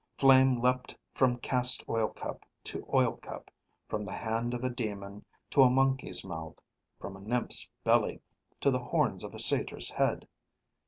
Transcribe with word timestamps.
Flame 0.17 0.59
leapt 0.59 0.97
from 1.13 1.37
cast 1.37 1.87
oil 1.87 2.07
cup 2.07 2.43
to 2.63 2.87
oil 2.91 3.17
cup, 3.17 3.51
from 3.87 4.03
the 4.03 4.15
hand 4.15 4.55
of 4.55 4.63
a 4.63 4.69
demon 4.71 5.23
to 5.51 5.61
a 5.61 5.69
monkey's 5.69 6.25
mouth, 6.25 6.59
from 6.99 7.15
a 7.15 7.19
nymph's 7.21 7.69
belly 7.83 8.19
to 8.61 8.71
the 8.71 8.83
horns 8.85 9.23
of 9.23 9.35
a 9.35 9.39
satyr's 9.39 9.91
head. 9.91 10.27